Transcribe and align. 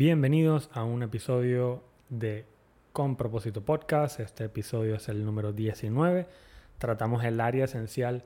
Bienvenidos 0.00 0.70
a 0.72 0.82
un 0.82 1.02
episodio 1.02 1.84
de 2.08 2.46
Con 2.94 3.16
propósito 3.16 3.60
podcast. 3.60 4.18
Este 4.18 4.44
episodio 4.44 4.94
es 4.94 5.10
el 5.10 5.26
número 5.26 5.52
19. 5.52 6.26
Tratamos 6.78 7.22
el 7.22 7.38
área 7.38 7.66
esencial 7.66 8.24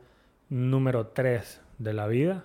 número 0.49 1.09
3 1.09 1.61
de 1.79 1.93
la 1.93 2.07
vida 2.07 2.45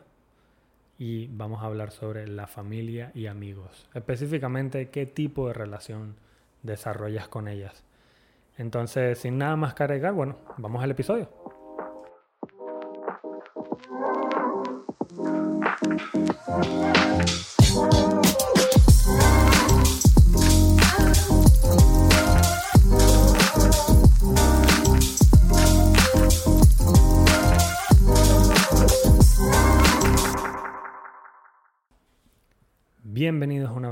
y 0.98 1.28
vamos 1.28 1.62
a 1.62 1.68
hablar 1.68 1.92
sobre 1.92 2.28
la 2.28 2.48
familia 2.48 3.12
y 3.14 3.28
amigos. 3.28 3.88
Específicamente 3.94 4.90
qué 4.90 5.06
tipo 5.06 5.48
de 5.48 5.54
relación 5.54 6.16
desarrollas 6.64 7.28
con 7.28 7.48
ellas. 7.48 7.84
Entonces, 8.58 9.20
sin 9.20 9.38
nada 9.38 9.56
más 9.56 9.76
que 9.76 10.10
bueno, 10.10 10.38
vamos 10.58 10.84
al 10.84 10.90
episodio. 10.90 11.30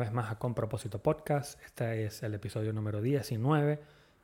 Vez 0.08 0.14
más 0.14 0.32
a 0.32 0.40
Con 0.40 0.54
Propósito 0.54 1.00
Podcast. 1.00 1.62
Este 1.66 2.06
es 2.06 2.24
el 2.24 2.34
episodio 2.34 2.72
número 2.72 3.02
19. 3.02 3.78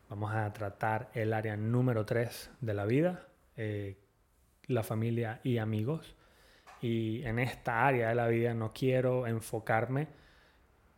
Vamos 0.10 0.34
a 0.34 0.54
tratar 0.54 1.10
el 1.14 1.34
área 1.34 1.58
número 1.58 2.06
3 2.06 2.52
de 2.62 2.74
la 2.74 2.86
vida, 2.86 3.28
eh, 3.58 3.98
la 4.68 4.84
familia 4.84 5.42
y 5.44 5.58
amigos. 5.58 6.16
Y 6.82 7.22
en 7.26 7.38
esta 7.38 7.86
área 7.86 8.08
de 8.08 8.16
la 8.16 8.30
vida 8.30 8.54
no 8.54 8.72
quiero 8.72 9.28
enfocarme 9.28 10.08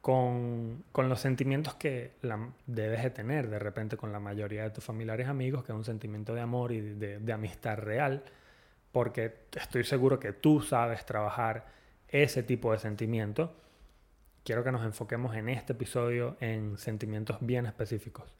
con, 0.02 0.84
los 0.96 1.20
sentimientos 1.20 1.74
que 1.74 2.12
debes 2.68 3.02
de 3.02 3.10
tener 3.10 3.50
de 3.50 3.58
repente 3.58 3.98
con 3.98 4.12
la 4.12 4.20
mayoría 4.20 4.62
de 4.62 4.70
tus 4.70 4.84
familiares 4.84 5.28
amigos, 5.28 5.64
que 5.64 5.72
es 5.72 5.76
un 5.76 5.84
sentimiento 5.84 6.36
de 6.36 6.42
amor 6.42 6.72
y 6.72 6.82
de, 6.82 7.18
de 7.18 7.34
amistad 7.34 7.80
real, 7.80 8.24
porque 8.92 9.46
estoy 9.52 9.84
seguro 9.84 10.20
que 10.20 10.34
tú 10.34 10.62
sabes 10.62 11.08
trabajar 11.08 11.66
ese 12.08 12.44
tipo 12.44 12.72
de 12.72 12.78
sentimiento 12.78 13.65
quiero 14.46 14.64
que 14.64 14.72
nos 14.72 14.86
enfoquemos 14.86 15.36
en 15.36 15.50
este 15.50 15.74
episodio 15.74 16.38
en 16.40 16.78
sentimientos 16.78 17.38
bien 17.42 17.66
específicos. 17.66 18.32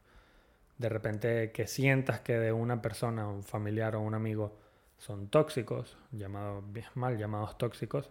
De 0.78 0.88
repente 0.88 1.50
que 1.50 1.66
sientas 1.66 2.20
que 2.20 2.38
de 2.38 2.52
una 2.52 2.80
persona, 2.80 3.26
un 3.28 3.42
familiar 3.42 3.96
o 3.96 4.00
un 4.00 4.14
amigo 4.14 4.56
son 4.98 5.28
tóxicos, 5.28 5.98
llamados 6.12 6.64
mal 6.94 7.18
llamados 7.18 7.58
tóxicos, 7.58 8.10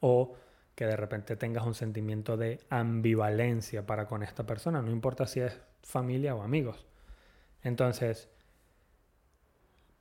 o 0.00 0.36
que 0.74 0.84
de 0.84 0.96
repente 0.96 1.34
tengas 1.36 1.64
un 1.64 1.74
sentimiento 1.74 2.36
de 2.36 2.60
ambivalencia 2.68 3.86
para 3.86 4.06
con 4.06 4.22
esta 4.22 4.44
persona, 4.44 4.82
no 4.82 4.90
importa 4.90 5.26
si 5.26 5.40
es 5.40 5.60
familia 5.82 6.34
o 6.34 6.42
amigos. 6.42 6.86
Entonces, 7.62 8.28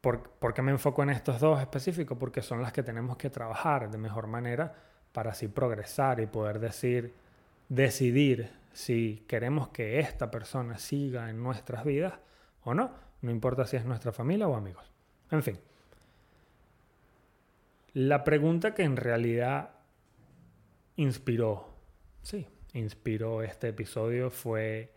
¿por, 0.02 0.30
¿por 0.30 0.54
qué 0.54 0.62
me 0.62 0.72
enfoco 0.72 1.04
en 1.04 1.12
estos 1.12 1.40
dos 1.40 1.62
específicos? 1.62 2.18
Porque 2.18 2.42
son 2.42 2.62
las 2.62 2.74
que 2.74 2.84
tenemos 2.84 3.16
que 3.16 3.30
trabajar 3.30 3.90
de 3.90 3.98
mejor 3.98 4.28
manera 4.28 4.91
para 5.12 5.32
así 5.32 5.48
progresar 5.48 6.20
y 6.20 6.28
poder 6.28 6.60
decir, 6.60 7.14
decidir 7.70 8.52
si 8.74 9.24
queremos 9.28 9.70
que 9.70 10.00
esta 10.00 10.32
persona 10.32 10.78
siga 10.78 11.30
en 11.30 11.42
nuestras 11.42 11.84
vidas 11.84 12.14
o 12.64 12.74
no, 12.74 12.92
no 13.22 13.32
importa 13.32 13.66
si 13.66 13.78
es 13.78 13.86
nuestra 13.86 14.12
familia 14.12 14.48
o 14.48 14.56
amigos. 14.56 14.90
En 15.30 15.44
fin, 15.44 15.60
la 17.94 18.24
pregunta 18.24 18.74
que 18.74 18.84
en 18.84 18.96
realidad 18.96 19.72
inspiró, 20.96 21.68
sí, 22.22 22.48
inspiró 22.74 23.44
este 23.44 23.70
episodio 23.70 24.30
fue, 24.30 24.94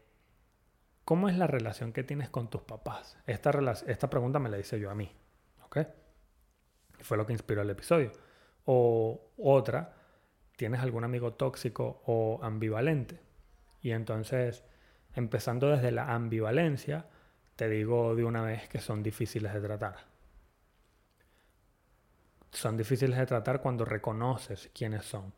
¿cómo 1.04 1.28
es 1.28 1.36
la 1.36 1.46
relación 1.46 1.92
que 1.92 2.04
tienes 2.04 2.30
con 2.30 2.48
tus 2.48 2.62
papás? 2.62 3.16
Esta, 3.26 3.50
esta 3.86 4.10
pregunta 4.10 4.38
me 4.38 4.48
la 4.48 4.58
hice 4.58 4.78
yo 4.78 4.90
a 4.90 4.94
mí, 4.94 5.10
¿ok? 5.64 5.78
Fue 7.00 7.16
lo 7.16 7.27
que 7.27 7.33
inspiró 7.33 7.62
el 7.62 7.70
episodio. 7.70 8.12
O 8.66 9.33
otra, 9.39 9.94
tienes 10.56 10.80
algún 10.80 11.04
amigo 11.04 11.34
tóxico 11.34 12.02
o 12.06 12.40
ambivalente. 12.42 13.20
Y 13.82 13.90
entonces, 13.90 14.64
empezando 15.14 15.68
desde 15.68 15.92
la 15.92 16.14
ambivalencia, 16.14 17.06
te 17.56 17.68
digo 17.68 18.14
de 18.14 18.24
una 18.24 18.42
vez 18.42 18.68
que 18.68 18.80
son 18.80 19.02
difíciles 19.02 19.52
de 19.52 19.60
tratar. 19.60 19.96
Son 22.50 22.76
difíciles 22.76 23.18
de 23.18 23.26
tratar 23.26 23.60
cuando 23.60 23.84
reconoces 23.84 24.70
quiénes 24.72 25.04
son. 25.04 25.32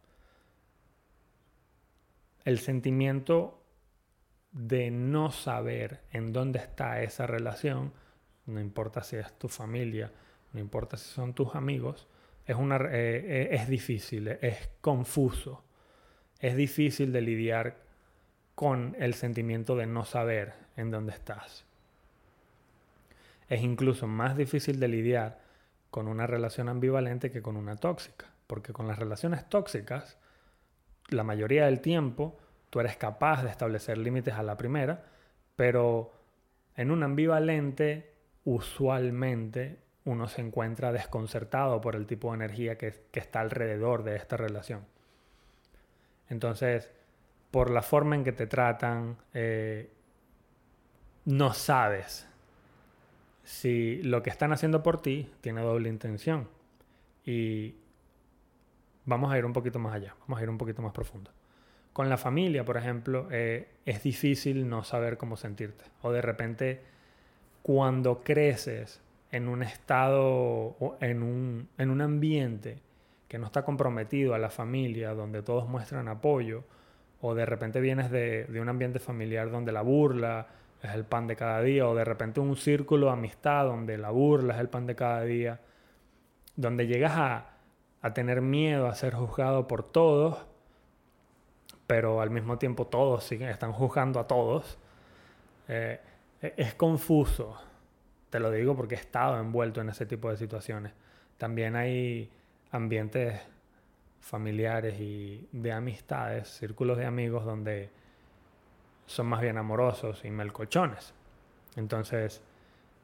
El 2.45 2.59
sentimiento 2.59 3.63
de 4.53 4.91
no 4.91 5.33
saber 5.33 6.03
en 6.13 6.33
dónde 6.33 6.61
está 6.61 7.03
esa 7.03 7.27
relación, 7.27 7.93
no 8.47 8.61
importa 8.61 9.03
si 9.03 9.17
es 9.17 9.33
tu 9.39 9.49
familia, 9.49 10.13
no 10.53 10.61
importa 10.61 10.97
si 10.97 11.11
son 11.11 11.35
tus 11.35 11.55
amigos, 11.55 12.07
es, 12.47 12.57
una, 12.57 12.77
eh, 12.77 12.89
eh, 12.93 13.49
es 13.53 13.69
difícil, 13.69 14.29
es 14.29 14.71
confuso, 14.81 15.65
es 16.39 16.57
difícil 16.57 17.13
de 17.13 17.21
lidiar 17.21 17.77
con 18.55 18.97
el 18.99 19.15
sentimiento 19.15 19.77
de 19.77 19.87
no 19.87 20.05
saber 20.05 20.55
en 20.77 20.91
dónde 20.91 21.13
estás. 21.13 21.65
Es 23.49 23.63
incluso 23.63 24.07
más 24.07 24.37
difícil 24.37 24.81
de 24.81 24.89
lidiar 24.89 25.41
con 25.91 26.09
una 26.09 26.27
relación 26.27 26.69
ambivalente 26.69 27.31
que 27.31 27.43
con 27.43 27.57
una 27.57 27.77
tóxica, 27.77 28.27
porque 28.47 28.73
con 28.73 28.87
las 28.87 28.99
relaciones 28.99 29.49
tóxicas, 29.49 30.19
la 31.09 31.25
mayoría 31.25 31.67
del 31.67 31.81
tiempo 31.81 32.39
tú 32.71 32.81
eres 32.81 32.97
capaz 32.97 33.43
de 33.43 33.51
establecer 33.51 33.99
límites 33.99 34.35
a 34.35 34.43
la 34.43 34.57
primera, 34.57 35.05
pero 35.55 36.13
en 36.77 36.91
un 36.91 37.03
ambivalente 37.03 38.13
usualmente 38.45 39.79
uno 40.07 40.29
se 40.29 40.41
encuentra 40.41 40.93
desconcertado 40.93 41.81
por 41.81 41.97
el 41.97 42.07
tipo 42.07 42.31
de 42.31 42.37
energía 42.37 42.79
que, 42.79 42.95
está 43.13 43.41
alrededor 43.41 44.05
de 44.05 44.17
esta 44.17 44.37
relación. 44.37 44.87
Entonces, 46.29 46.91
por 47.51 47.71
la 47.71 47.83
forma 47.83 48.15
en 48.15 48.23
que 48.25 48.33
te 48.33 48.47
tratan, 48.47 49.17
eh, 49.35 49.91
no 51.25 51.53
sabes 51.53 52.29
si 53.43 54.01
lo 54.03 54.23
que 54.23 54.31
están 54.31 54.53
haciendo 54.53 54.83
por 54.83 55.03
ti 55.03 55.29
tiene 55.41 55.61
doble 55.61 55.89
intención. 55.89 56.49
Y 57.25 57.75
vamos 59.07 59.33
a 59.33 59.39
ir 59.39 59.45
un 59.45 59.53
poquito 59.53 59.81
más 59.81 59.93
allá, 59.93 60.15
vamos 60.21 60.39
a 60.39 60.43
ir 60.45 60.51
un 60.51 60.59
poquito 60.59 60.83
más 60.83 60.93
profundo. 60.93 61.33
Con 61.93 62.09
la 62.09 62.17
familia, 62.17 62.65
por 62.65 62.77
ejemplo, 62.77 63.27
eh, 63.33 63.69
es 63.85 64.05
difícil 64.05 64.69
no 64.69 64.85
saber 64.85 65.17
cómo 65.17 65.37
sentirte. 65.37 65.85
O 66.03 66.13
de 66.13 66.23
repente, 66.23 66.83
cuando 67.63 68.23
creces 68.23 69.01
en 69.37 69.49
un 69.49 69.63
estado, 69.63 70.77
en 71.01 71.23
un, 71.23 71.69
en 71.79 71.91
un 71.91 72.01
ambiente 72.01 72.79
que 73.29 73.39
no 73.39 73.47
está 73.47 73.65
comprometido 73.65 74.35
a 74.35 74.39
la 74.39 74.51
familia, 74.51 75.15
donde 75.15 75.43
todos 75.43 75.69
muestran 75.69 76.09
apoyo, 76.09 76.65
o 77.21 77.35
de 77.35 77.45
repente 77.45 77.81
vienes 77.81 78.11
de, 78.11 78.47
un 78.61 78.69
ambiente 78.69 78.99
familiar 78.99 79.51
donde 79.51 79.73
la 79.73 79.83
burla 79.83 80.47
es 80.83 80.95
el 80.95 81.05
pan 81.05 81.27
de 81.27 81.37
cada 81.37 81.61
día, 81.61 81.89
o 81.89 81.95
de 81.95 82.05
repente 82.05 82.41
un 82.41 82.57
círculo 82.57 83.07
de 83.07 83.13
amistad 83.13 83.67
donde 83.67 83.99
la 83.99 84.11
burla 84.11 84.55
es 84.55 84.61
el 84.61 84.69
pan 84.69 84.87
de 84.87 84.95
cada 84.95 85.23
día, 85.23 85.61
donde 86.55 86.87
llegas 86.87 87.13
a, 87.17 87.53
tener 88.15 88.41
miedo 88.41 88.87
a 88.87 88.95
ser 88.95 89.15
juzgado 89.15 89.67
por 89.67 89.83
todos, 89.83 90.47
pero 91.89 92.21
al 92.21 92.31
mismo 92.31 92.57
tiempo 92.57 92.87
todos 92.87 93.25
siguen, 93.25 93.49
están 93.49 93.73
juzgando 93.73 94.21
a 94.21 94.29
todos, 94.29 94.79
eh, 95.67 96.01
es 96.41 96.75
confuso 96.75 97.59
te 98.31 98.41
lo 98.41 98.51
digo 98.51 98.77
porque 98.77 98.95
he 98.95 98.99
estado 98.99 99.39
envuelto 99.39 99.81
en 99.81 99.89
ese 99.89 100.07
tipo 100.07 100.31
de 100.31 100.37
situaciones. 100.37 100.93
También 101.39 101.77
hay 101.77 102.31
ambientes 102.71 103.41
familiares 104.21 105.01
y 105.01 105.49
de 105.53 105.73
amistades, 105.73 106.49
círculos 106.49 106.99
de 106.99 107.07
amigos 107.07 107.45
donde 107.45 107.91
son 109.07 109.27
más 109.27 109.41
bien 109.41 109.57
amorosos 109.57 110.25
y 110.25 110.31
melcochones. 110.31 111.15
Entonces, 111.77 112.43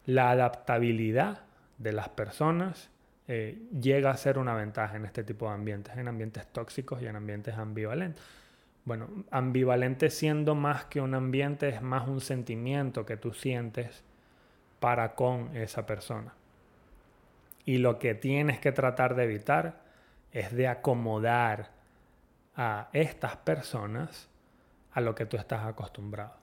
la 0.06 0.30
adaptabilidad 0.30 1.44
de 1.78 1.92
las 1.92 2.08
personas 2.08 2.90
eh, 3.28 3.62
llega 3.80 4.10
a 4.10 4.16
ser 4.16 4.38
una 4.38 4.54
ventaja 4.54 4.96
en 4.96 5.04
este 5.04 5.22
tipo 5.22 5.46
de 5.46 5.54
ambientes, 5.54 5.96
en 5.96 6.08
ambientes 6.08 6.46
tóxicos 6.48 7.00
y 7.02 7.06
en 7.06 7.14
ambientes 7.14 7.56
ambivalentes. 7.56 8.22
Bueno, 8.84 9.08
ambivalente 9.30 10.10
siendo 10.10 10.56
más 10.56 10.86
que 10.86 11.00
un 11.00 11.14
ambiente, 11.14 11.68
es 11.68 11.82
más 11.82 12.08
un 12.08 12.20
sentimiento 12.20 13.06
que 13.06 13.16
tú 13.16 13.32
sientes 13.32 14.02
para 14.82 15.14
con 15.14 15.56
esa 15.56 15.86
persona. 15.86 16.34
Y 17.64 17.78
lo 17.78 18.00
que 18.00 18.16
tienes 18.16 18.58
que 18.58 18.72
tratar 18.72 19.14
de 19.14 19.22
evitar 19.22 19.80
es 20.32 20.50
de 20.50 20.66
acomodar 20.66 21.70
a 22.56 22.88
estas 22.92 23.36
personas 23.36 24.28
a 24.90 25.00
lo 25.00 25.14
que 25.14 25.24
tú 25.24 25.36
estás 25.36 25.64
acostumbrado. 25.64 26.34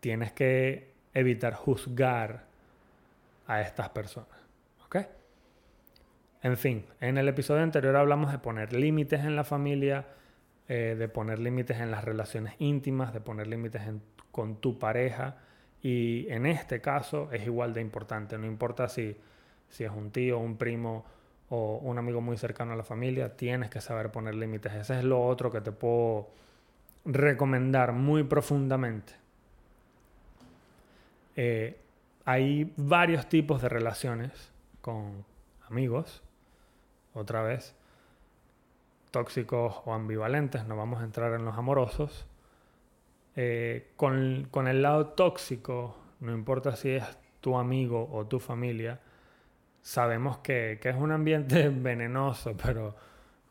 Tienes 0.00 0.32
que 0.32 0.92
evitar 1.14 1.54
juzgar 1.54 2.44
a 3.46 3.62
estas 3.62 3.88
personas. 3.88 4.38
¿Ok? 4.84 4.96
En 6.42 6.58
fin, 6.58 6.84
en 7.00 7.16
el 7.16 7.26
episodio 7.26 7.62
anterior 7.62 7.96
hablamos 7.96 8.32
de 8.32 8.38
poner 8.38 8.74
límites 8.74 9.20
en 9.20 9.34
la 9.34 9.44
familia, 9.44 10.08
eh, 10.68 10.94
de 10.98 11.08
poner 11.08 11.38
límites 11.38 11.80
en 11.80 11.90
las 11.90 12.04
relaciones 12.04 12.52
íntimas, 12.58 13.14
de 13.14 13.22
poner 13.22 13.46
límites 13.46 13.80
con 14.30 14.56
tu 14.56 14.78
pareja. 14.78 15.38
Y 15.84 16.26
en 16.30 16.46
este 16.46 16.80
caso 16.80 17.28
es 17.30 17.44
igual 17.44 17.74
de 17.74 17.82
importante, 17.82 18.38
no 18.38 18.46
importa 18.46 18.88
si, 18.88 19.14
si 19.68 19.84
es 19.84 19.90
un 19.90 20.10
tío, 20.10 20.38
un 20.38 20.56
primo 20.56 21.04
o 21.50 21.76
un 21.76 21.98
amigo 21.98 22.22
muy 22.22 22.38
cercano 22.38 22.72
a 22.72 22.76
la 22.76 22.84
familia, 22.84 23.36
tienes 23.36 23.68
que 23.68 23.82
saber 23.82 24.10
poner 24.10 24.34
límites. 24.34 24.72
Ese 24.72 24.98
es 24.98 25.04
lo 25.04 25.22
otro 25.22 25.50
que 25.50 25.60
te 25.60 25.72
puedo 25.72 26.30
recomendar 27.04 27.92
muy 27.92 28.22
profundamente. 28.22 29.12
Eh, 31.36 31.76
hay 32.24 32.72
varios 32.78 33.28
tipos 33.28 33.60
de 33.60 33.68
relaciones 33.68 34.32
con 34.80 35.26
amigos, 35.68 36.22
otra 37.12 37.42
vez, 37.42 37.74
tóxicos 39.10 39.82
o 39.84 39.92
ambivalentes, 39.92 40.66
no 40.66 40.78
vamos 40.78 41.02
a 41.02 41.04
entrar 41.04 41.34
en 41.34 41.44
los 41.44 41.58
amorosos. 41.58 42.26
Eh, 43.36 43.92
con, 43.96 44.68
el 44.68 44.82
lado 44.82 45.08
tóxico, 45.08 45.96
no 46.20 46.32
importa 46.32 46.76
si 46.76 46.90
es 46.90 47.04
tu 47.40 47.56
amigo 47.56 48.08
o 48.12 48.26
tu 48.26 48.38
familia, 48.38 49.00
sabemos 49.82 50.38
que 50.38 50.78
es 50.82 50.96
un 50.96 51.12
ambiente 51.12 51.68
venenoso, 51.74 52.56
pero 52.56 52.94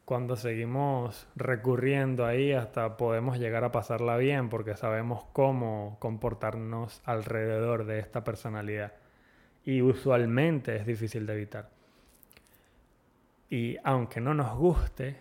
cuando 0.05 0.35
seguimos 0.35 1.27
recurriendo 1.35 2.25
ahí 2.25 2.51
hasta 2.51 2.97
podemos 2.97 3.39
llegar 3.39 3.63
a 3.63 3.71
pasarla 3.71 4.17
bien 4.17 4.49
porque 4.49 4.75
sabemos 4.75 5.25
cómo 5.33 5.97
comportarnos 5.99 7.01
alrededor 7.05 7.85
de 7.85 7.99
esta 7.99 8.23
personalidad. 8.23 8.93
Y 9.65 9.81
usualmente 9.81 10.75
es 10.75 10.85
difícil 10.85 11.25
de 11.25 11.33
evitar. 11.33 11.69
Y 13.49 13.77
aunque 13.83 14.19
no 14.19 14.33
nos 14.33 14.57
guste, 14.57 15.17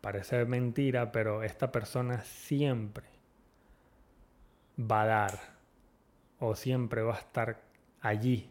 parece 0.00 0.44
mentira, 0.44 1.10
pero 1.10 1.42
esta 1.42 1.72
persona 1.72 2.20
siempre 2.22 3.17
va 4.78 5.02
a 5.02 5.06
dar 5.06 5.38
o 6.40 6.54
siempre 6.54 7.02
va 7.02 7.16
a 7.16 7.18
estar 7.18 7.60
allí, 8.00 8.48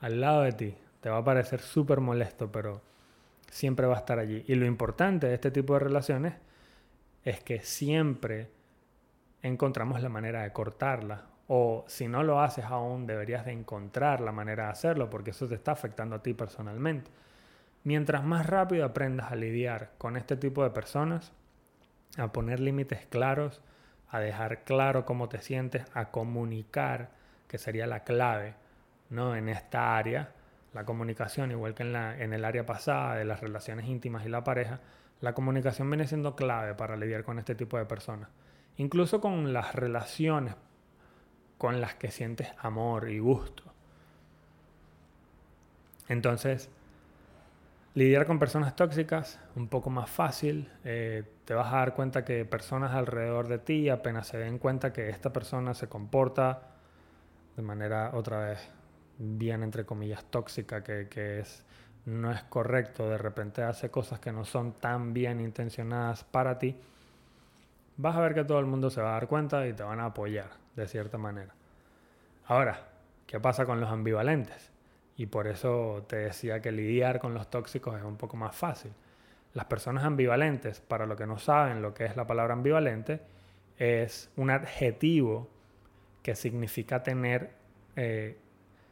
al 0.00 0.20
lado 0.20 0.42
de 0.42 0.52
ti. 0.52 0.74
Te 1.00 1.10
va 1.10 1.18
a 1.18 1.24
parecer 1.24 1.60
súper 1.60 2.00
molesto, 2.00 2.50
pero 2.50 2.80
siempre 3.50 3.86
va 3.86 3.94
a 3.94 3.98
estar 3.98 4.18
allí. 4.18 4.44
Y 4.46 4.54
lo 4.54 4.64
importante 4.64 5.26
de 5.26 5.34
este 5.34 5.50
tipo 5.50 5.74
de 5.74 5.80
relaciones 5.80 6.34
es 7.24 7.40
que 7.42 7.60
siempre 7.60 8.50
encontramos 9.42 10.02
la 10.02 10.08
manera 10.08 10.42
de 10.42 10.52
cortarla. 10.52 11.26
O 11.46 11.84
si 11.88 12.08
no 12.08 12.22
lo 12.22 12.40
haces 12.40 12.64
aún, 12.64 13.06
deberías 13.06 13.44
de 13.44 13.52
encontrar 13.52 14.20
la 14.20 14.32
manera 14.32 14.64
de 14.64 14.70
hacerlo, 14.70 15.10
porque 15.10 15.30
eso 15.30 15.46
te 15.46 15.54
está 15.56 15.72
afectando 15.72 16.16
a 16.16 16.22
ti 16.22 16.32
personalmente. 16.32 17.10
Mientras 17.82 18.24
más 18.24 18.46
rápido 18.46 18.86
aprendas 18.86 19.30
a 19.30 19.36
lidiar 19.36 19.92
con 19.98 20.16
este 20.16 20.36
tipo 20.36 20.62
de 20.62 20.70
personas, 20.70 21.32
a 22.16 22.32
poner 22.32 22.60
límites 22.60 23.04
claros, 23.06 23.60
a 24.14 24.20
dejar 24.20 24.62
claro 24.62 25.04
cómo 25.04 25.28
te 25.28 25.40
sientes, 25.40 25.84
a 25.92 26.12
comunicar, 26.12 27.10
que 27.48 27.58
sería 27.58 27.84
la 27.88 28.04
clave 28.04 28.54
¿no? 29.10 29.34
en 29.34 29.48
esta 29.48 29.96
área, 29.96 30.32
la 30.72 30.84
comunicación, 30.84 31.50
igual 31.50 31.74
que 31.74 31.82
en, 31.82 31.92
la, 31.92 32.16
en 32.16 32.32
el 32.32 32.44
área 32.44 32.64
pasada 32.64 33.16
de 33.16 33.24
las 33.24 33.40
relaciones 33.40 33.86
íntimas 33.86 34.24
y 34.24 34.28
la 34.28 34.44
pareja, 34.44 34.78
la 35.20 35.34
comunicación 35.34 35.90
viene 35.90 36.06
siendo 36.06 36.36
clave 36.36 36.74
para 36.74 36.96
lidiar 36.96 37.24
con 37.24 37.40
este 37.40 37.56
tipo 37.56 37.76
de 37.76 37.86
personas. 37.86 38.28
Incluso 38.76 39.20
con 39.20 39.52
las 39.52 39.74
relaciones 39.74 40.54
con 41.58 41.80
las 41.80 41.96
que 41.96 42.12
sientes 42.12 42.52
amor 42.58 43.10
y 43.10 43.18
gusto. 43.18 43.64
Entonces, 46.08 46.70
lidiar 47.94 48.26
con 48.26 48.38
personas 48.38 48.74
tóxicas, 48.74 49.38
un 49.54 49.68
poco 49.68 49.88
más 49.88 50.10
fácil. 50.10 50.68
Eh, 50.84 51.22
te 51.44 51.54
vas 51.54 51.72
a 51.72 51.78
dar 51.78 51.94
cuenta 51.94 52.24
que 52.24 52.44
personas 52.44 52.92
alrededor 52.92 53.48
de 53.48 53.58
ti 53.58 53.88
apenas 53.88 54.26
se 54.26 54.38
den 54.38 54.58
cuenta 54.58 54.92
que 54.92 55.08
esta 55.08 55.32
persona 55.32 55.74
se 55.74 55.88
comporta 55.88 56.74
de 57.56 57.62
manera 57.62 58.10
otra 58.14 58.40
vez 58.40 58.68
bien, 59.18 59.62
entre 59.62 59.84
comillas, 59.84 60.24
tóxica, 60.24 60.82
que, 60.82 61.08
que 61.08 61.40
es, 61.40 61.64
no 62.06 62.32
es 62.32 62.42
correcto, 62.44 63.08
de 63.08 63.18
repente 63.18 63.62
hace 63.62 63.90
cosas 63.90 64.18
que 64.18 64.32
no 64.32 64.44
son 64.44 64.72
tan 64.72 65.12
bien 65.14 65.40
intencionadas 65.40 66.24
para 66.24 66.58
ti, 66.58 66.76
vas 67.96 68.16
a 68.16 68.20
ver 68.20 68.34
que 68.34 68.44
todo 68.44 68.58
el 68.58 68.66
mundo 68.66 68.90
se 68.90 69.00
va 69.00 69.10
a 69.10 69.12
dar 69.12 69.28
cuenta 69.28 69.66
y 69.68 69.72
te 69.72 69.84
van 69.84 70.00
a 70.00 70.06
apoyar, 70.06 70.50
de 70.74 70.88
cierta 70.88 71.16
manera. 71.16 71.54
Ahora, 72.46 72.88
¿qué 73.28 73.38
pasa 73.38 73.64
con 73.64 73.80
los 73.80 73.88
ambivalentes? 73.88 74.73
Y 75.16 75.26
por 75.26 75.46
eso 75.46 76.04
te 76.08 76.16
decía 76.16 76.60
que 76.60 76.72
lidiar 76.72 77.20
con 77.20 77.34
los 77.34 77.48
tóxicos 77.48 77.96
es 77.96 78.02
un 78.02 78.16
poco 78.16 78.36
más 78.36 78.54
fácil. 78.54 78.92
Las 79.52 79.66
personas 79.66 80.04
ambivalentes, 80.04 80.80
para 80.80 81.06
lo 81.06 81.16
que 81.16 81.26
no 81.26 81.38
saben 81.38 81.82
lo 81.82 81.94
que 81.94 82.04
es 82.04 82.16
la 82.16 82.26
palabra 82.26 82.54
ambivalente, 82.54 83.20
es 83.78 84.30
un 84.36 84.50
adjetivo 84.50 85.48
que 86.22 86.34
significa 86.34 87.02
tener 87.02 87.50
eh, 87.96 88.36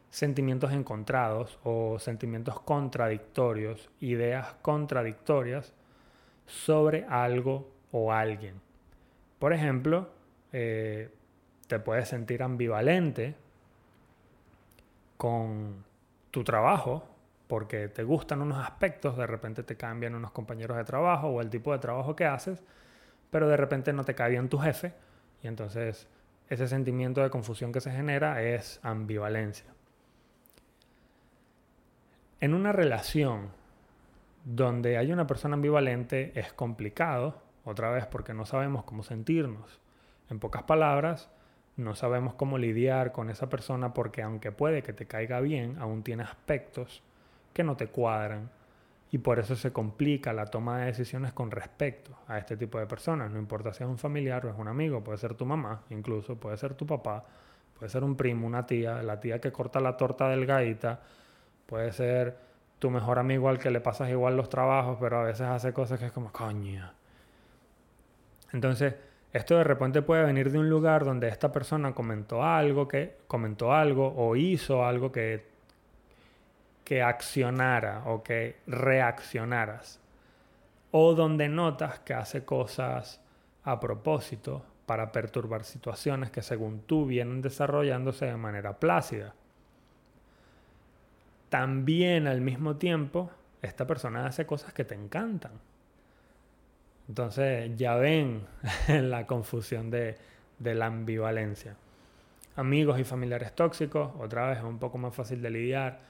sentimientos 0.09 0.71
encontrados 0.71 1.59
o 1.63 1.97
sentimientos 1.99 2.59
contradictorios, 2.61 3.89
ideas 3.99 4.55
contradictorias 4.61 5.73
sobre 6.45 7.05
algo 7.05 7.69
o 7.91 8.13
alguien. 8.13 8.61
Por 9.39 9.53
ejemplo, 9.53 10.09
eh, 10.51 11.09
te 11.67 11.79
puedes 11.79 12.07
sentir 12.07 12.43
ambivalente 12.43 13.35
con 15.17 15.83
tu 16.33 16.43
trabajo 16.43 17.07
porque 17.45 17.87
te 17.89 18.03
gustan 18.03 18.41
unos 18.41 18.57
aspectos, 18.57 19.15
de 19.15 19.27
repente 19.27 19.61
te 19.61 19.77
cambian 19.77 20.15
unos 20.15 20.31
compañeros 20.31 20.75
de 20.77 20.83
trabajo 20.83 21.27
o 21.27 21.41
el 21.41 21.51
tipo 21.51 21.71
de 21.71 21.77
trabajo 21.77 22.15
que 22.15 22.25
haces, 22.25 22.63
pero 23.29 23.47
de 23.47 23.55
repente 23.55 23.93
no 23.93 24.03
te 24.03 24.15
cae 24.15 24.31
bien 24.31 24.49
tu 24.49 24.57
jefe 24.57 24.95
y 25.43 25.47
entonces 25.47 26.07
ese 26.49 26.67
sentimiento 26.67 27.21
de 27.21 27.29
confusión 27.29 27.71
que 27.71 27.81
se 27.81 27.91
genera 27.91 28.41
es 28.41 28.79
ambivalencia. 28.81 29.67
En 32.39 32.55
una 32.55 32.71
relación 32.71 33.49
donde 34.43 34.97
hay 34.97 35.11
una 35.11 35.27
persona 35.27 35.53
ambivalente 35.53 36.31
es 36.33 36.51
complicado, 36.51 37.43
otra 37.63 37.91
vez 37.91 38.07
porque 38.07 38.33
no 38.33 38.47
sabemos 38.47 38.85
cómo 38.85 39.03
sentirnos. 39.03 39.79
En 40.31 40.39
pocas 40.39 40.63
palabras, 40.63 41.29
no 41.77 41.95
sabemos 41.95 42.33
cómo 42.35 42.57
lidiar 42.57 43.11
con 43.11 43.29
esa 43.29 43.49
persona 43.49 43.93
porque 43.93 44.21
aunque 44.21 44.51
puede 44.51 44.83
que 44.83 44.93
te 44.93 45.05
caiga 45.05 45.39
bien, 45.39 45.77
aún 45.79 46.03
tiene 46.03 46.23
aspectos 46.23 47.01
que 47.53 47.63
no 47.63 47.75
te 47.75 47.87
cuadran 47.87 48.49
y 49.11 49.19
por 49.19 49.39
eso 49.39 49.55
se 49.55 49.71
complica 49.71 50.33
la 50.33 50.45
toma 50.45 50.79
de 50.79 50.85
decisiones 50.85 51.33
con 51.33 51.51
respecto 51.51 52.17
a 52.27 52.37
este 52.37 52.57
tipo 52.57 52.79
de 52.79 52.87
personas. 52.87 53.31
No 53.31 53.39
importa 53.39 53.73
si 53.73 53.83
es 53.83 53.89
un 53.89 53.97
familiar 53.97 54.45
o 54.45 54.49
es 54.49 54.57
un 54.57 54.67
amigo, 54.67 55.03
puede 55.03 55.17
ser 55.17 55.35
tu 55.35 55.45
mamá, 55.45 55.83
incluso 55.89 56.35
puede 56.35 56.57
ser 56.57 56.73
tu 56.73 56.85
papá, 56.87 57.23
puede 57.77 57.89
ser 57.89 58.03
un 58.03 58.15
primo, 58.15 58.47
una 58.47 58.65
tía, 58.65 59.03
la 59.03 59.19
tía 59.19 59.39
que 59.39 59.51
corta 59.51 59.79
la 59.79 59.97
torta 59.97 60.29
delgadita, 60.29 61.01
Puede 61.65 61.91
ser 61.91 62.37
tu 62.79 62.89
mejor 62.89 63.19
amigo 63.19 63.49
al 63.49 63.57
que 63.59 63.71
le 63.71 63.79
pasas 63.79 64.09
igual 64.09 64.35
los 64.35 64.49
trabajos, 64.49 64.97
pero 64.99 65.19
a 65.19 65.23
veces 65.23 65.47
hace 65.47 65.73
cosas 65.73 65.99
que 65.99 66.07
es 66.07 66.11
como, 66.11 66.31
coño. 66.31 66.91
Entonces, 68.51 68.93
esto 69.33 69.57
de 69.57 69.63
repente 69.63 70.01
puede 70.01 70.23
venir 70.23 70.51
de 70.51 70.59
un 70.59 70.69
lugar 70.69 71.03
donde 71.03 71.27
esta 71.27 71.51
persona 71.51 71.93
comentó 71.93 72.43
algo 72.43 72.87
que 72.87 73.17
comentó 73.27 73.73
algo 73.73 74.13
o 74.15 74.35
hizo 74.35 74.85
algo 74.85 75.11
que 75.11 75.51
que 76.83 77.01
accionara 77.01 78.03
o 78.05 78.23
que 78.23 78.57
reaccionaras 78.67 79.99
o 80.91 81.15
donde 81.15 81.49
notas 81.49 81.99
que 81.99 82.13
hace 82.13 82.45
cosas 82.45 83.21
a 83.63 83.79
propósito 83.79 84.63
para 84.85 85.11
perturbar 85.11 85.63
situaciones 85.63 86.29
que 86.29 86.41
según 86.41 86.81
tú 86.81 87.05
vienen 87.05 87.41
desarrollándose 87.41 88.25
de 88.25 88.37
manera 88.37 88.79
plácida 88.79 89.33
también 91.49 92.27
al 92.27 92.41
mismo 92.41 92.77
tiempo 92.77 93.29
esta 93.61 93.87
persona 93.87 94.25
hace 94.25 94.45
cosas 94.45 94.73
que 94.73 94.83
te 94.83 94.95
encantan. 94.95 95.51
Entonces 97.07 97.75
ya 97.75 97.95
ven 97.95 98.45
la 98.87 99.25
confusión 99.27 99.89
de, 99.89 100.17
la 100.59 100.85
ambivalencia. 100.85 101.75
Amigos 102.55 102.99
y 102.99 103.03
familiares 103.03 103.53
tóxicos, 103.53 104.11
otra 104.19 104.47
vez 104.47 104.59
es 104.59 104.63
un 104.63 104.79
poco 104.79 104.97
más 104.97 105.13
fácil 105.13 105.41
de 105.41 105.49
lidiar. 105.49 106.01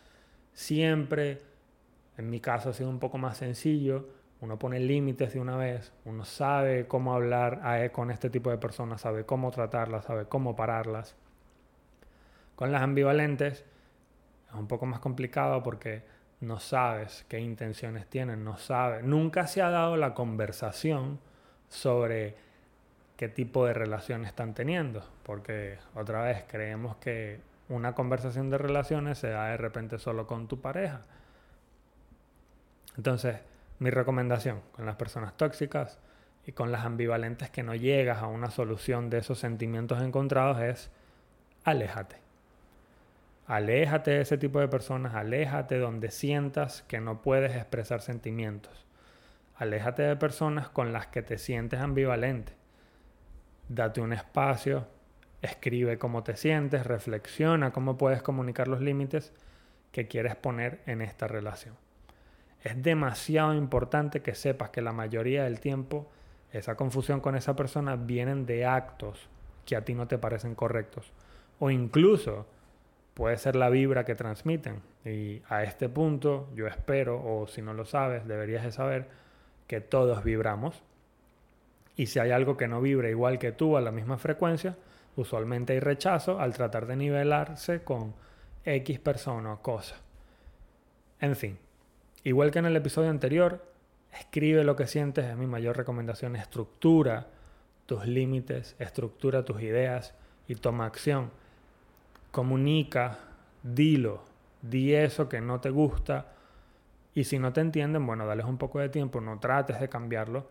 Siempre, 0.54 1.42
en 2.18 2.30
mi 2.30 2.40
caso 2.40 2.70
ha 2.70 2.74
sido 2.74 2.90
un 2.90 3.00
poco 3.00 3.18
más 3.18 3.38
sencillo. 3.38 4.08
Uno 4.42 4.60
pone 4.60 4.80
límites 4.80 5.34
de 5.34 5.40
una 5.40 5.56
vez, 5.56 5.94
uno 6.04 6.26
sabe 6.26 6.86
cómo 6.86 7.14
hablar 7.14 7.62
e, 7.82 7.92
con 7.92 8.12
este 8.12 8.30
tipo 8.30 8.50
de 8.50 8.58
personas, 8.58 9.00
sabe 9.00 9.26
cómo 9.26 9.52
tratarlas, 9.52 10.04
sabe 10.04 10.26
cómo 10.26 10.54
pararlas. 10.54 11.16
Con 12.56 12.74
las 12.74 12.82
ambivalentes, 12.82 13.64
es 14.50 14.54
un 14.54 14.68
poco 14.68 14.86
más 14.86 15.00
complicado 15.00 15.64
porque 15.64 16.04
no 16.44 16.60
sabes 16.60 17.26
qué 17.28 17.40
intenciones 17.40 18.08
tienen, 18.08 18.44
no 18.44 18.58
sabes. 18.58 19.04
Nunca 19.04 19.48
se 19.48 19.62
ha 19.62 19.70
dado 19.70 19.98
la 19.98 20.14
conversación 20.14 21.20
sobre 21.70 22.36
qué 23.18 23.30
tipo 23.30 23.66
de 23.66 23.74
relación 23.74 24.26
están 24.26 24.54
teniendo, 24.54 25.08
porque 25.24 25.78
otra 25.96 26.22
vez 26.22 26.44
creemos 26.48 26.98
que 26.98 27.40
una 27.70 27.94
conversación 27.96 28.50
de 28.50 28.58
relaciones 28.58 29.18
se 29.18 29.30
da 29.30 29.48
de 29.48 29.58
repente 29.58 29.98
solo 29.98 30.28
con 30.28 30.48
tu 30.48 30.60
pareja. 30.60 31.02
Entonces, 32.98 33.38
mi 33.80 33.90
recomendación 33.90 34.62
con 34.74 34.86
las 34.86 34.98
personas 34.98 35.36
tóxicas 35.38 36.00
y 36.46 36.52
con 36.52 36.72
las 36.72 36.86
ambivalentes 36.86 37.50
que 37.50 37.64
no 37.64 37.74
llegas 37.74 38.22
a 38.22 38.28
una 38.28 38.52
solución 38.52 39.10
de 39.10 39.20
esos 39.20 39.40
sentimientos 39.40 40.02
encontrados 40.02 40.60
es 40.62 40.92
aléjate. 41.64 42.23
Aléjate 43.46 44.12
de 44.12 44.22
ese 44.22 44.38
tipo 44.38 44.60
de 44.60 44.70
personas, 44.70 45.16
aléjate 45.16 45.78
donde 45.78 46.12
sientas 46.12 46.84
que 46.84 47.02
no 47.02 47.22
puedes 47.22 47.56
expresar 47.56 48.02
sentimientos. 48.02 48.86
Aléjate 49.56 50.04
de 50.04 50.16
personas 50.16 50.70
con 50.70 50.94
las 50.94 51.08
que 51.08 51.22
te 51.22 51.38
sientes 51.38 51.80
ambivalente. 51.82 52.54
Date 53.68 54.02
un 54.02 54.14
espacio, 54.14 54.88
escribe 55.42 55.98
cómo 55.98 56.24
te 56.24 56.38
sientes, 56.38 56.86
reflexiona 56.86 57.72
cómo 57.72 57.98
puedes 57.98 58.22
comunicar 58.22 58.68
los 58.68 58.82
límites 58.82 59.34
que 59.92 60.08
quieres 60.08 60.36
poner 60.36 60.82
en 60.86 61.02
esta 61.02 61.28
relación. 61.28 61.76
Es 62.64 62.82
demasiado 62.82 63.54
importante 63.54 64.22
que 64.22 64.36
sepas 64.36 64.70
que 64.70 64.82
la 64.82 64.94
mayoría 64.94 65.44
del 65.44 65.60
tiempo 65.60 66.10
esa 66.54 66.76
confusión 66.76 67.20
con 67.20 67.36
esa 67.36 67.56
persona 67.56 67.96
vienen 67.96 68.46
de 68.46 68.66
actos 68.66 69.28
que 69.66 69.76
a 69.76 69.84
ti 69.84 69.96
no 69.96 70.08
te 70.08 70.18
parecen 70.18 70.56
correctos. 70.56 71.12
O 71.60 71.70
incluso 71.70 72.46
puede 73.14 73.38
ser 73.38 73.56
la 73.56 73.70
vibra 73.70 74.06
que 74.06 74.16
transmiten. 74.16 74.82
Y 75.06 75.42
a 75.50 75.64
este 75.64 75.90
punto 75.90 76.50
yo 76.56 76.68
espero, 76.68 77.22
o 77.24 77.48
si 77.48 77.62
no 77.62 77.74
lo 77.74 77.86
sabes, 77.86 78.28
deberías 78.28 78.64
de 78.64 78.72
saber 78.72 79.08
que 79.68 79.82
todos 79.82 80.24
vibramos. 80.24 80.84
Y 81.96 82.08
si 82.08 82.20
hay 82.20 82.32
algo 82.32 82.58
que 82.58 82.68
no 82.68 82.82
vibra 82.82 83.10
igual 83.10 83.40
que 83.40 83.52
tú 83.52 83.78
a 83.78 83.82
la 83.82 83.92
misma 83.92 84.18
frecuencia, 84.18 84.76
usualmente 85.16 85.74
hay 85.74 85.80
rechazo 85.80 86.40
al 86.40 86.54
tratar 86.54 86.88
de 86.88 86.96
nivelarse 86.96 87.84
con 87.84 88.16
X 88.66 89.00
persona 89.00 89.54
o 89.54 89.62
cosa. 89.62 89.96
En 91.20 91.36
fin, 91.36 91.58
igual 92.24 92.52
que 92.52 92.60
en 92.60 92.66
el 92.66 92.76
episodio 92.76 93.10
anterior, 93.10 93.64
escribe 94.12 94.64
lo 94.64 94.76
que 94.76 94.88
sientes, 94.88 95.26
es 95.26 95.38
mi 95.38 95.48
mayor 95.48 95.78
recomendación. 95.78 96.36
Estructura 96.36 97.28
tus 97.86 98.06
límites, 98.08 98.76
estructura 98.80 99.46
tus 99.46 99.62
ideas 99.62 100.16
y 100.48 100.56
toma 100.56 100.86
acción. 100.86 101.32
Comunica, 102.34 103.20
dilo, 103.62 104.24
di 104.64 104.96
eso 104.96 105.30
que 105.30 105.40
no 105.40 105.62
te 105.62 105.70
gusta. 105.70 106.34
Y 107.14 107.26
si 107.26 107.38
no 107.38 107.54
te 107.54 107.62
entienden, 107.62 108.08
bueno, 108.08 108.26
dales 108.26 108.48
un 108.48 108.58
poco 108.58 108.80
de 108.80 108.90
tiempo, 108.90 109.22
no 109.22 109.38
trates 109.38 109.80
de 109.80 109.88
cambiarlo. 109.88 110.50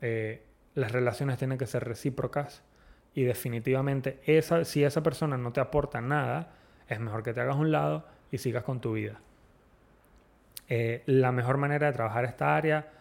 Eh, 0.00 0.44
las 0.76 0.92
relaciones 0.92 1.36
tienen 1.36 1.58
que 1.58 1.66
ser 1.66 1.82
recíprocas 1.82 2.62
y 3.12 3.24
definitivamente 3.24 4.20
esa, 4.24 4.64
si 4.64 4.84
esa 4.84 5.02
persona 5.02 5.36
no 5.36 5.52
te 5.52 5.58
aporta 5.58 6.00
nada, 6.00 6.52
es 6.86 7.00
mejor 7.00 7.24
que 7.24 7.34
te 7.34 7.40
hagas 7.40 7.56
un 7.56 7.72
lado 7.72 8.06
y 8.30 8.38
sigas 8.38 8.62
con 8.62 8.80
tu 8.80 8.92
vida. 8.92 9.18
Eh, 10.68 11.02
la 11.06 11.32
mejor 11.32 11.56
manera 11.56 11.88
de 11.88 11.92
trabajar 11.92 12.24
esta 12.24 12.54
área 12.54 12.92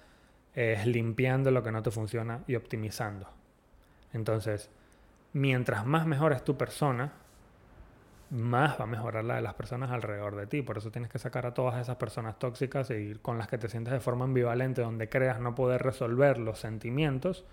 es 0.55 0.87
limpiando 0.87 1.51
lo 1.51 1.61
que 1.61 1.71
no 1.71 1.83
te 1.83 1.91
funciona 1.91 2.39
y 2.47 2.55
optimizando. 2.55 3.29
Entonces, 4.13 4.71
mientras 5.31 5.85
más 5.85 6.07
mejores 6.07 6.43
tu 6.43 6.57
persona, 6.57 7.13
más 8.35 8.79
va 8.79 8.83
a 8.83 8.87
mejorar 8.87 9.23
la 9.23 9.35
de 9.35 9.41
las 9.41 9.53
personas 9.53 9.91
alrededor 9.91 10.35
de 10.35 10.47
ti. 10.47 10.61
Por 10.61 10.77
eso 10.77 10.91
tienes 10.91 11.09
que 11.09 11.19
sacar 11.19 11.45
a 11.45 11.53
todas 11.53 11.79
esas 11.81 11.95
personas 11.95 12.37
tóxicas 12.37 12.91
y 12.91 13.15
con 13.21 13.37
las 13.37 13.47
que 13.47 13.57
te 13.57 13.69
sientes 13.69 13.93
de 13.93 13.99
forma 13.99 14.25
ambivalente, 14.25 14.81
donde 14.81 15.09
creas 15.09 15.39
no 15.39 15.55
poder 15.55 15.81
resolver 15.81 16.37
los 16.37 16.59
sentimientos, 16.59 17.45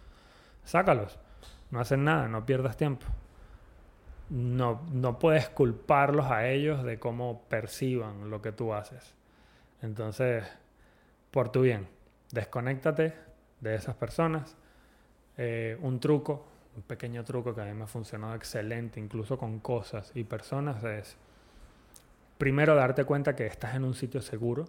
sácalos. 0.65 1.19
No 1.71 1.81
hacen 1.81 2.05
nada, 2.05 2.29
no 2.29 2.45
pierdas 2.45 2.77
tiempo. 2.77 3.07
No, 4.29 4.83
no 4.93 5.19
puedes 5.19 5.49
culparlos 5.49 6.27
a 6.27 6.49
ellos 6.49 6.85
de 6.85 6.99
cómo 6.99 7.43
perciban 7.49 8.31
lo 8.31 8.43
que 8.43 8.53
tú 8.53 8.75
haces. 8.75 9.15
Entonces, 9.83 10.45
por 11.31 11.51
tu 11.51 11.63
bien, 11.63 11.89
desconéctate 12.31 13.15
de 13.61 13.75
esas 13.75 13.95
personas. 13.95 14.57
Eh, 15.37 15.79
un 15.81 15.99
truco, 15.99 16.47
un 16.77 16.83
pequeño 16.83 17.25
truco 17.25 17.55
que 17.55 17.61
a 17.61 17.65
mí 17.65 17.75
me 17.75 17.85
ha 17.85 17.87
funcionado 17.87 18.35
excelente, 18.35 19.01
incluso 19.01 19.39
con 19.39 19.59
cosas 19.61 20.11
y 20.15 20.25
personas, 20.25 20.83
es 20.85 21.17
primero 22.39 22.75
darte 22.75 23.05
cuenta 23.05 23.37
que 23.37 23.47
estás 23.47 23.75
en 23.75 23.85
un 23.85 23.95
sitio 23.95 24.23
seguro. 24.23 24.67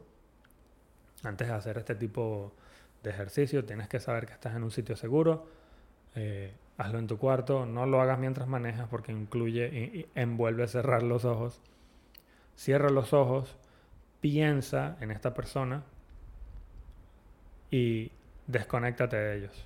Antes 1.24 1.48
de 1.48 1.53
hacer 1.53 1.77
este 1.77 1.95
tipo 1.95 2.51
de 3.01 3.10
ejercicio, 3.10 3.63
tienes 3.65 3.88
que 3.88 4.00
saber 4.00 4.25
que 4.25 4.33
estás 4.33 4.55
en 4.55 4.63
un 4.63 4.72
sitio 4.72 4.95
seguro. 4.95 5.48
Eh, 6.15 6.53
hazlo 6.77 7.00
en 7.00 7.07
tu 7.07 7.17
cuarto, 7.17 7.65
no 7.65 7.86
lo 7.86 8.01
hagas 8.01 8.19
mientras 8.19 8.48
manejas 8.48 8.88
porque 8.89 9.12
incluye 9.12 9.67
y 9.67 10.07
envuelve 10.15 10.67
cerrar 10.67 11.03
los 11.03 11.25
ojos. 11.25 11.62
Cierra 12.55 12.89
los 12.89 13.13
ojos 13.13 13.57
piensa 14.22 14.98
en 15.01 15.12
esta 15.12 15.33
persona 15.33 15.83
y 17.72 18.12
desconéctate 18.48 19.17
de 19.17 19.38
ellos. 19.38 19.65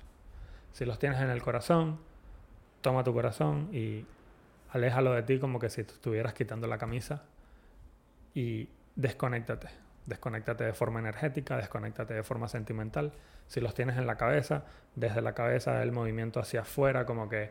Si 0.72 0.84
los 0.84 0.98
tienes 0.98 1.20
en 1.20 1.30
el 1.30 1.42
corazón, 1.42 1.98
toma 2.80 3.04
tu 3.04 3.12
corazón 3.12 3.68
y 3.72 4.04
aléjalo 4.70 5.12
de 5.12 5.22
ti 5.22 5.38
como 5.38 5.58
que 5.58 5.70
si 5.70 5.82
estuvieras 5.82 6.34
quitando 6.34 6.66
la 6.66 6.78
camisa 6.78 7.22
y 8.34 8.68
desconéctate. 8.96 9.68
Desconéctate 10.06 10.64
de 10.64 10.72
forma 10.72 11.00
energética, 11.00 11.56
desconéctate 11.56 12.14
de 12.14 12.22
forma 12.22 12.48
sentimental. 12.48 13.12
Si 13.46 13.60
los 13.60 13.74
tienes 13.74 13.98
en 13.98 14.06
la 14.06 14.16
cabeza, 14.16 14.64
desde 14.94 15.20
la 15.20 15.34
cabeza 15.34 15.82
el 15.82 15.92
movimiento 15.92 16.40
hacia 16.40 16.62
afuera, 16.62 17.04
como 17.04 17.28
que 17.28 17.50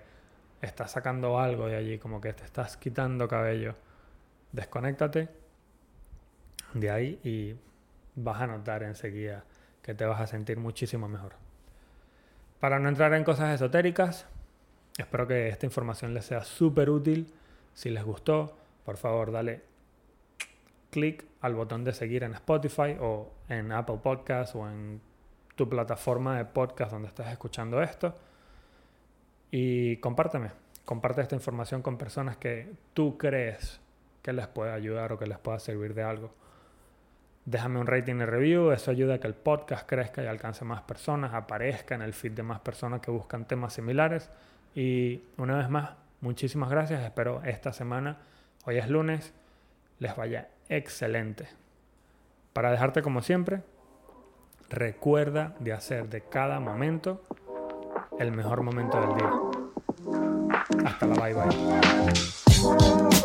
estás 0.61 0.91
sacando 0.91 1.39
algo 1.39 1.67
de 1.67 1.75
allí, 1.75 1.99
como 1.99 2.19
que 2.19 2.33
te 2.33 2.43
estás 2.43 2.77
quitando 2.77 3.27
cabello. 3.27 3.75
Desconéctate 4.51 5.29
de 6.73 6.89
ahí 6.89 7.19
y 7.23 7.55
vas 8.15 8.41
a 8.41 8.47
notar 8.47 8.83
enseguida 8.83 9.43
que 9.81 9.93
te 9.93 10.05
vas 10.05 10.19
a 10.19 10.27
sentir 10.27 10.57
muchísimo 10.57 11.07
mejor. 11.07 11.33
Para 12.59 12.79
no 12.79 12.89
entrar 12.89 13.13
en 13.13 13.23
cosas 13.23 13.53
esotéricas, 13.53 14.25
espero 14.97 15.27
que 15.27 15.49
esta 15.49 15.65
información 15.65 16.13
les 16.13 16.25
sea 16.25 16.43
súper 16.43 16.89
útil. 16.89 17.33
Si 17.73 17.89
les 17.89 18.03
gustó, 18.03 18.57
por 18.85 18.97
favor, 18.97 19.31
dale 19.31 19.61
clic 20.89 21.25
al 21.41 21.55
botón 21.55 21.83
de 21.83 21.93
seguir 21.93 22.23
en 22.23 22.33
Spotify 22.33 22.95
o 22.99 23.31
en 23.49 23.71
Apple 23.71 23.99
Podcasts 24.01 24.55
o 24.55 24.67
en 24.67 25.01
tu 25.55 25.67
plataforma 25.67 26.37
de 26.37 26.45
podcast 26.45 26.91
donde 26.91 27.09
estás 27.09 27.31
escuchando 27.31 27.81
esto. 27.81 28.15
Y 29.51 29.97
compárteme, 29.97 30.51
comparte 30.85 31.21
esta 31.21 31.35
información 31.35 31.81
con 31.81 31.97
personas 31.97 32.37
que 32.37 32.71
tú 32.93 33.17
crees 33.17 33.79
que 34.21 34.33
les 34.33 34.47
pueda 34.47 34.73
ayudar 34.73 35.11
o 35.13 35.19
que 35.19 35.25
les 35.25 35.37
pueda 35.37 35.59
servir 35.59 35.93
de 35.93 36.03
algo. 36.03 36.31
Déjame 37.45 37.79
un 37.79 37.87
rating 37.87 38.15
y 38.15 38.25
review, 38.25 38.71
eso 38.71 38.91
ayuda 38.91 39.15
a 39.15 39.19
que 39.19 39.27
el 39.27 39.33
podcast 39.33 39.87
crezca 39.87 40.21
y 40.21 40.27
alcance 40.27 40.65
más 40.65 40.81
personas, 40.81 41.33
aparezca 41.33 41.95
en 41.95 42.01
el 42.01 42.13
feed 42.13 42.33
de 42.33 42.43
más 42.43 42.59
personas 42.59 42.99
que 42.99 43.09
buscan 43.09 43.47
temas 43.47 43.73
similares. 43.73 44.29
Y 44.77 45.23
una 45.37 45.57
vez 45.57 45.69
más, 45.71 45.89
muchísimas 46.21 46.69
gracias. 46.69 47.03
Espero 47.03 47.41
esta 47.43 47.73
semana, 47.73 48.17
hoy 48.63 48.77
es 48.77 48.87
lunes, 48.87 49.33
les 49.97 50.15
vaya 50.15 50.49
excelente. 50.69 51.47
Para 52.53 52.69
dejarte 52.69 53.01
como 53.01 53.23
siempre, 53.23 53.63
recuerda 54.69 55.55
de 55.57 55.73
hacer 55.73 56.09
de 56.09 56.21
cada 56.21 56.59
momento 56.59 57.23
el 58.19 58.31
mejor 58.31 58.61
momento 58.61 59.01
del 59.01 59.15
día. 59.15 59.31
Hasta 60.85 61.07
la 61.07 61.15
bye 61.15 61.33
bye. 61.33 63.16